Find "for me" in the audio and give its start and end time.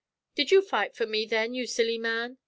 0.95-1.27